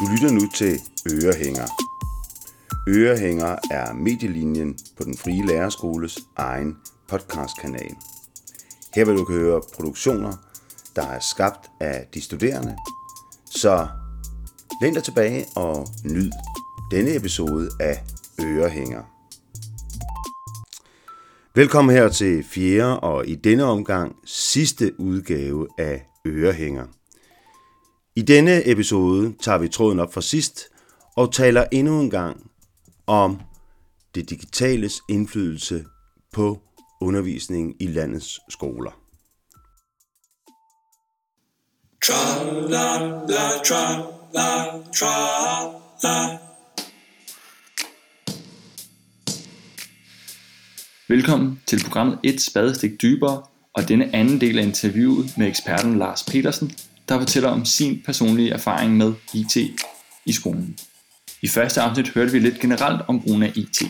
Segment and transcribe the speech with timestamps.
[0.00, 0.80] Du lytter nu til
[1.12, 1.66] Ørehænger.
[2.88, 6.76] Ørehænger er medielinjen på den frie lærerskoles egen
[7.08, 7.94] podcastkanal.
[8.94, 10.32] Her vil du høre produktioner,
[10.96, 12.76] der er skabt af de studerende.
[13.50, 13.88] Så
[14.82, 16.30] læn dig tilbage og nyd
[16.90, 18.02] denne episode af
[18.40, 19.02] Ørehænger.
[21.54, 26.99] Velkommen her til fjerde og i denne omgang sidste udgave af Ørehænger.
[28.20, 30.68] I denne episode tager vi tråden op fra sidst
[31.16, 32.50] og taler endnu en gang
[33.06, 33.40] om
[34.14, 35.84] det digitales indflydelse
[36.32, 36.58] på
[37.00, 38.90] undervisningen i landets skoler.
[42.04, 42.98] Tra la
[43.28, 43.96] la tra
[44.34, 44.48] la
[44.94, 45.14] tra
[46.02, 46.38] la.
[51.08, 53.42] Velkommen til programmet Et spadestik dybere
[53.74, 56.72] og denne anden del af interviewet med eksperten Lars Petersen,
[57.10, 59.56] der fortæller om sin personlige erfaring med IT
[60.26, 60.78] i skolen.
[61.42, 63.82] I første afsnit hørte vi lidt generelt om brugen af IT.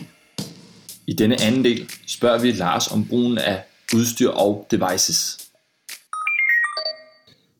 [1.07, 3.63] I denne anden del spørger vi Lars om brugen af
[3.95, 5.37] udstyr og devices.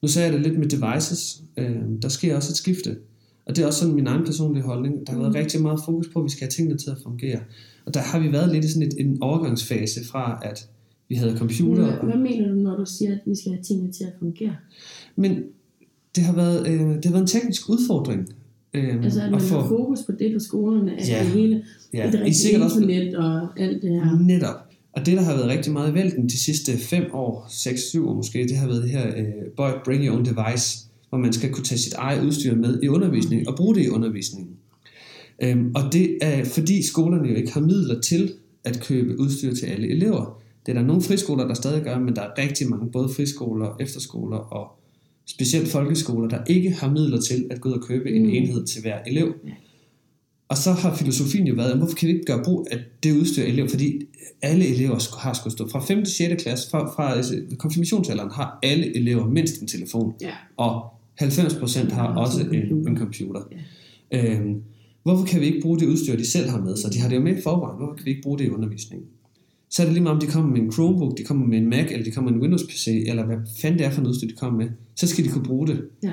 [0.02, 1.42] Nu sagde jeg det lidt med devices.
[1.58, 2.98] Øh, der sker også et skifte.
[3.46, 5.08] Og det er også sådan min egen personlige holdning.
[5.08, 7.40] Der har været rigtig meget fokus på, at vi skal have tingene til at fungere.
[7.86, 10.68] Og der har vi været lidt i sådan et, en overgangsfase fra, at
[11.12, 11.84] vi havde computer.
[11.84, 14.56] Hvad, hvad mener du, når du siger, at vi skal have tingene til at fungere?
[15.16, 15.31] men
[16.16, 18.22] det har, været, øh, det har været en teknisk udfordring.
[18.73, 21.20] Øh, Altså, at man få- har fokus på det på skolerne, at Ja.
[21.23, 24.20] det hele, Ja, et rigtigt internet og alt det her.
[24.20, 24.56] Netop.
[24.94, 28.14] Og det, der har været rigtig meget i vælten de sidste 5 år, 6-7 år
[28.16, 29.25] måske, det har været det her øh,
[29.58, 32.88] Boy, Bring Your Own Device, hvor man skal kunne tage sit eget udstyr med i
[32.88, 34.50] undervisningen og bruge det i undervisningen.
[35.44, 38.31] Øhm, og det er fordi skolerne jo ikke har midler til
[38.64, 40.42] at købe udstyr til alle elever.
[40.66, 43.76] Det er der nogle friskoler, der stadig gør, men der er rigtig mange, både friskoler,
[43.80, 44.68] efterskoler og
[45.25, 48.30] specielt folkeskoler, der ikke har midler til at gå ud og købe en Mm.
[48.30, 49.34] enhed til hver elev.
[49.47, 49.52] Ja.
[50.50, 53.44] Og så har filosofien jo været, hvorfor kan vi ikke gøre brug af det udstyr
[53.44, 53.68] elever?
[53.69, 54.02] Fordi
[54.41, 56.06] alle elever har skulle stå fra 5.
[56.06, 56.44] til 6.
[56.44, 60.31] klasse, fra, fra altså, konfirmationsalderen har alle elever mindst en telefon, Ja.
[60.58, 60.85] og
[61.16, 62.91] 90% har Ja, også en computer.
[62.91, 63.41] en computer.
[64.14, 64.62] Øhm,
[65.03, 66.94] hvorfor kan vi ikke bruge det udstyr, de selv har med sig?
[66.94, 67.78] De har det jo med i forvejen.
[67.78, 69.08] Hvorfor kan vi ikke bruge det i undervisningen?
[69.72, 71.70] Så er det lige meget, om de kommer med en Chromebook, de kommer med en
[71.70, 74.28] Mac, eller de kommer med en Windows-PC, eller hvad fanden det er for noget udstyr,
[74.28, 74.70] de kommer med.
[74.96, 75.82] Så skal de kunne bruge det.
[76.04, 76.12] Ja.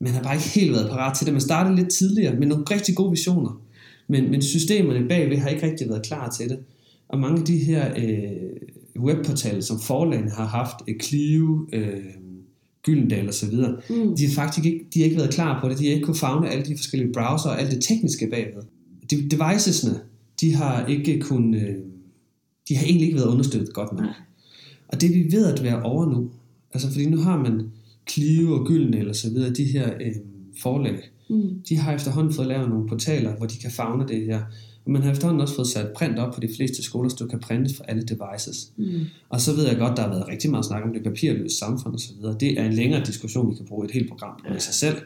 [0.00, 1.34] Man har bare ikke helt været parat til det.
[1.34, 3.60] Man startede lidt tidligere med nogle rigtig gode visioner.
[4.08, 6.58] Men, men systemerne bagved har ikke rigtig været klar til det.
[7.08, 12.04] Og mange af de her øh, webportaler, som forlagene har haft, øh, Clio, øh,
[12.82, 14.16] Gyldendal osv., Mm.
[14.16, 15.78] de har faktisk ikke, de har ikke været klar på det.
[15.78, 18.62] De har ikke kunne fagne alle de forskellige browser og alt det tekniske bagved.
[19.10, 20.00] De, devicesne,
[20.40, 21.76] de har ikke kun, øh,
[22.68, 24.08] de har egentlig ikke været understøttet godt nok.
[24.88, 26.30] Og det er vi ved at være over nu.
[26.74, 27.70] Altså fordi nu har man
[28.10, 30.12] Clio og Gyldendal og så videre, de her øh,
[30.62, 30.98] forlag,
[31.30, 31.50] Mm.
[31.68, 34.42] de har efterhånden fået lavet nogle portaler, hvor de kan fagne det her.
[34.84, 37.26] Og man har efterhånden også fået sat print op på de fleste skoler, så du
[37.26, 38.72] kan printe for alle devices.
[38.76, 38.84] Mm.
[39.28, 41.94] Og så ved jeg godt, der har været rigtig meget snak om det papirløse samfund
[41.94, 42.14] osv.
[42.40, 44.96] Det er en længere diskussion, vi kan bruge et helt program på i sig selv.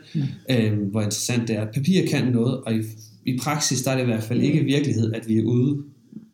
[0.50, 1.66] Øhm, hvor interessant det er.
[1.74, 2.80] Papir kan noget, og i,
[3.26, 5.82] i praksis der er det i hvert fald ikke virkelighed, at vi er ude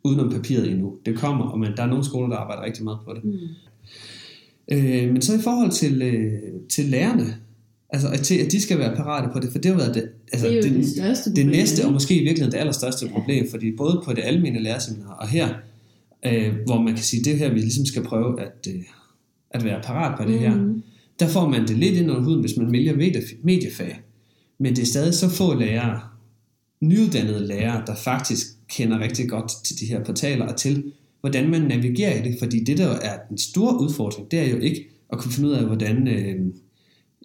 [0.05, 0.93] udenom papiret endnu.
[1.07, 3.25] Det kommer, og man, der er nogle skoler, der arbejder rigtig meget på det.
[3.25, 3.39] Mm.
[4.73, 6.33] Øh, men så i forhold til, øh,
[6.69, 7.37] til lærerne,
[7.91, 10.09] altså at, til, at de skal være parate på det, for det har været det,
[10.33, 12.59] altså, Det er jo det, det største det problem, næste, og måske i virkeligheden det
[12.59, 15.49] allerstørste problem, fordi både på det almene lærerseminar og her,
[16.27, 18.83] øh, hvor man kan sige, det er her, vi ligesom skal prøve at, øh,
[19.51, 20.83] at være parat på det her, Mhm.
[21.21, 24.01] der får man det lidt ind under huden, hvis man vælger medie- mediefag.
[24.59, 26.01] Men det er stadig så få lærere,
[26.81, 28.47] nyuddannede lærere, der faktisk
[28.77, 32.37] kender rigtig godt til de her portaler og til, hvordan man navigerer i det.
[32.39, 35.55] Fordi det, der er den store udfordring, det er jo ikke at kunne finde ud
[35.55, 36.37] af, hvordan øh,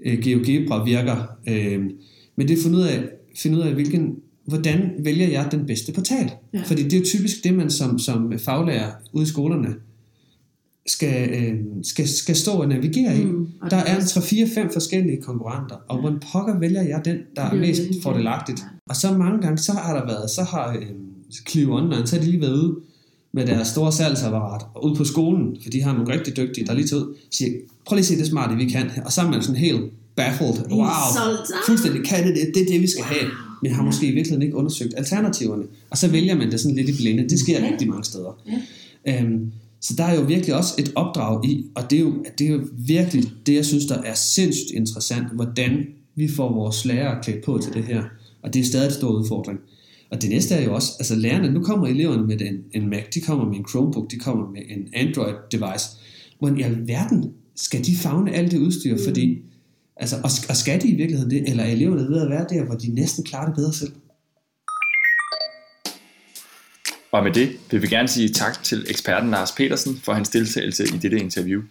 [0.05, 1.15] øh, GeoGebra virker,
[1.47, 1.81] øh,
[2.35, 3.03] men det er at finde ud af,
[3.37, 4.15] finde ud af hvilken,
[4.45, 6.31] hvordan vælger jeg den bedste portal.
[6.53, 6.61] Ja.
[6.65, 9.75] Fordi det er jo typisk det, man som, som faglærer ude i skolerne
[10.87, 13.23] skal, øh, skal, skal stå og navigere i.
[13.25, 13.47] Mm.
[13.69, 16.01] Der er også- 3-4-5 forskellige konkurrenter, og Ja.
[16.01, 18.61] hvordan pokker vælger jeg den, der er mest fordelagtigt.
[18.89, 20.87] Og så mange gange, så har der været, så har øh,
[21.49, 22.75] Clio Online, så har de lige været ude
[23.31, 26.73] med deres store salgsapparat, og ude på skolen, for de har nogle rigtig dygtige, der
[26.73, 27.51] lige tager ud, siger,
[27.85, 28.91] prøv lige at se det smarte, vi kan.
[29.05, 29.81] Og så er man sådan helt
[30.15, 30.71] baffled.
[30.71, 30.81] Wow.
[30.81, 31.37] Ah!
[31.65, 33.31] fuldstændig kan det, det, er det, vi skal have.
[33.63, 35.63] Men har måske i virkeligheden ikke undersøgt alternativerne.
[35.89, 37.29] Og så vælger man det sådan lidt i blinde.
[37.29, 38.41] Det sker rigtig mange steder.
[39.05, 39.23] Ja.
[39.23, 39.51] Øhm,
[39.81, 42.51] så der er jo virkelig også et opdrag i, og det er, jo, det er
[42.51, 47.43] jo virkelig det, jeg synes, der er sindssygt interessant, hvordan vi får vores lærere klædt
[47.43, 48.03] på til det her.
[48.41, 49.59] Og det er stadig en stor udfordring.
[50.11, 53.03] Og det næste er jo også, altså lærerne, nu kommer eleverne med en, en Mac,
[53.13, 55.85] de kommer med en Chromebook, de kommer med en Android device.
[56.39, 58.97] Hvordan i alverden skal de fagne alt det udstyr?
[59.07, 59.37] Fordi
[59.99, 62.63] Altså, og, og skal de i virkeligheden det, eller er eleverne ved at være der,
[62.65, 63.91] hvor de næsten klarer det bedre selv?
[67.11, 70.83] Og med det vil vi gerne sige tak til eksperten Lars Petersen for hans deltagelse
[70.83, 71.61] i dette interview.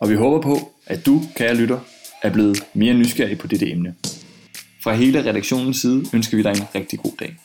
[0.00, 1.80] Og vi håber på, at du, kære lytter,
[2.22, 3.94] er blevet mere nysgerrig på dette emne.
[4.82, 7.36] Fra hele redaktionens side ønsker vi dig en rigtig god dag.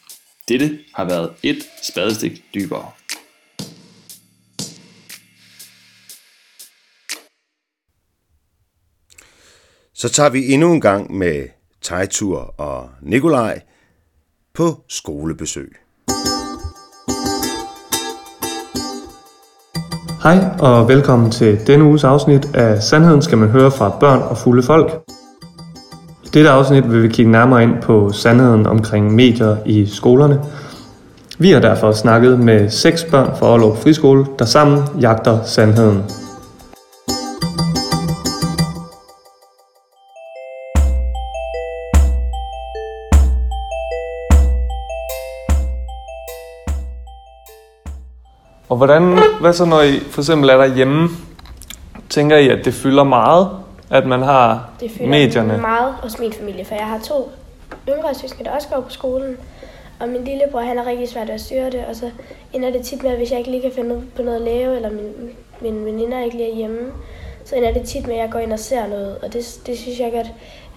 [0.47, 2.85] Dette har været et spadestik dybere.
[9.93, 11.47] Så tager vi endnu en gang med
[11.81, 13.61] Tejtur og Nikolaj
[14.53, 15.75] på skolebesøg.
[20.23, 24.37] Hej og velkommen til denne uges afsnit af Sandheden skal man høre fra børn og
[24.37, 24.91] fulde folk.
[26.33, 30.41] Dette afsnit vil vi kigge nærmere ind på sandheden omkring medier i skolerne.
[31.39, 36.03] Vi har derfor snakket med seks børn fra Aalborg Friskole, der sammen jagter sandheden.
[48.69, 51.09] Og hvordan, hvad så når I for eksempel er derhjemme?
[52.09, 53.62] Tænker I, at det fylder meget,
[53.93, 55.57] at man har Det fylder medierne?
[55.57, 57.31] meget hos min familie, for jeg har to
[57.89, 59.37] yngre søskende, der også går på skolen.
[59.99, 62.11] Og min lillebror, han er rigtig svært at styre det, og så
[62.53, 64.75] ender det tit med, at hvis jeg ikke lige kan finde på noget at lave,
[64.75, 65.29] eller min,
[65.61, 66.79] min veninder ikke lige er hjemme,
[67.45, 69.17] så ender det tit med, at jeg går ind og ser noget.
[69.23, 70.27] Og det, det synes jeg godt,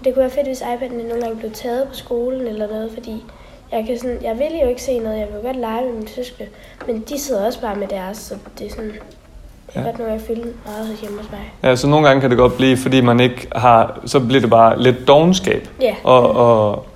[0.05, 3.25] det kunne være fedt, hvis iPad'en nogle gange blev taget på skolen eller noget, fordi
[3.73, 6.09] jeg, kan sådan, jeg vil jo ikke se noget, jeg vil godt lege med mine
[6.09, 6.51] søskende,
[6.87, 8.93] men de sidder også bare med deres, så det er sådan,
[9.77, 9.91] det er Ja.
[9.91, 11.53] godt nogle gange fylde meget hjemme hos mig.
[11.63, 14.51] Ja, så nogle gange kan det godt blive, fordi man ikke har, så bliver det
[14.51, 15.95] bare lidt dogenskab Ja.
[16.05, 16.87] og, og,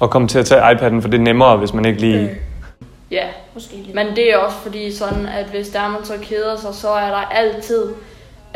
[0.00, 2.22] og komme til at tage iPad'en, for det er nemmere, hvis man ikke lige...
[2.22, 2.86] Mm.
[3.10, 3.94] Ja, Måske lidt.
[3.94, 7.08] men det er også fordi sådan, at hvis der man så keder sig, så er
[7.10, 7.84] der altid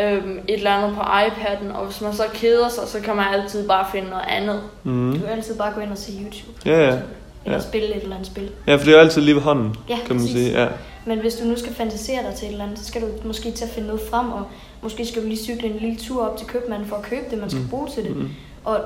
[0.01, 3.25] øhm, et eller andet på iPad'en, og hvis man så keder sig, så kan man
[3.35, 4.61] altid bare finde noget andet.
[4.85, 5.13] Mm.
[5.13, 6.53] Du kan altid bare gå ind og se YouTube.
[6.71, 6.97] Ja, ja.
[7.45, 7.65] Eller Ja.
[7.65, 8.51] spille et eller andet spil.
[8.67, 10.33] Ja, for det er jo altid lige ved hånden, Ja, kan man præcis.
[10.33, 10.61] sige.
[10.63, 10.69] Ja.
[11.07, 13.51] Men hvis du nu skal fantasere dig til et eller andet, så skal du måske
[13.53, 14.43] til at finde noget frem, og
[14.83, 17.39] måske skal du lige cykle en lille tur op til købmanden for at købe det,
[17.39, 18.17] man skal bruge til det.
[18.17, 18.29] Mm.
[18.65, 18.79] Og,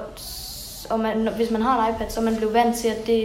[0.90, 3.06] og man, hvis man har en iPad, så er man blevet vant til, at det,
[3.06, 3.18] det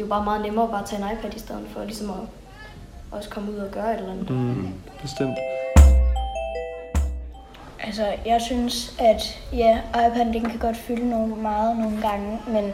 [0.00, 2.16] jo bare meget nemmere at bare tage en iPad i stedet for ligesom at
[3.12, 4.30] også komme ud og gøre et eller andet.
[4.30, 4.68] Mm.
[5.02, 5.34] Bestemt.
[7.84, 12.72] Altså, jeg synes, at ja, iPad'en den kan godt fylde nogle meget nogle gange, men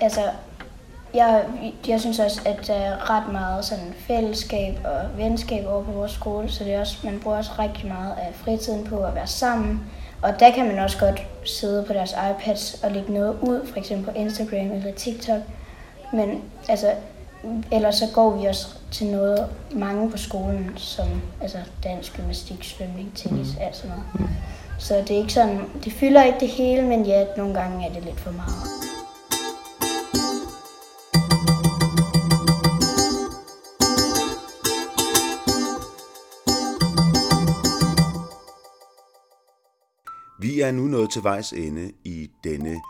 [0.00, 0.20] altså,
[1.14, 1.44] jeg,
[1.88, 6.12] jeg synes også, at der er ret meget sådan fællesskab og venskab over på vores
[6.12, 9.26] skole, så det er også, man bruger også rigtig meget af fritiden på at være
[9.26, 9.80] sammen.
[10.22, 13.78] Og der kan man også godt sidde på deres iPads og lægge noget ud, for
[13.78, 15.40] eksempel på Instagram eller TikTok.
[16.12, 16.92] Men altså,
[17.72, 21.06] ellers så går vi også til noget mange på skolen, som
[21.40, 23.62] altså dansk, gymnastik, svømning, tennis, mm.
[23.62, 24.30] alt sådan noget.
[24.78, 27.92] Så det er ikke sådan, det fylder ikke det hele, men ja, nogle gange er
[27.92, 28.91] det lidt for meget.
[40.42, 42.80] Vi er nu nået til vejs ende i denne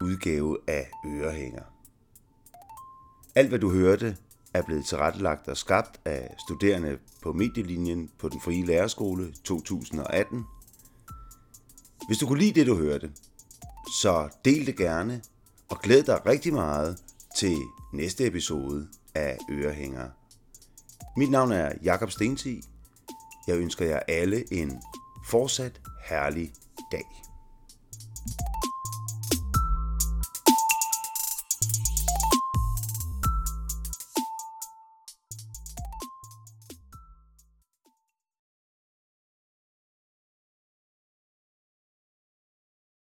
[0.00, 1.62] udgave af Ørehænger.
[3.34, 4.16] Alt hvad du hørte
[4.54, 10.44] er blevet tilrettelagt og skabt af studerende på medielinjen på den frie lærerskole 2018.
[12.06, 13.12] Hvis du kunne lide det, du hørte,
[14.00, 15.22] så del det gerne
[15.68, 17.02] og glæd dig rigtig meget
[17.38, 17.56] til
[17.92, 20.08] næste episode af Ørehænger.
[21.16, 22.62] Mit navn er Jakob Stensi.
[23.48, 24.82] Jeg ønsker jer alle en
[25.26, 26.50] fortsat herlig
[26.92, 27.35] dag.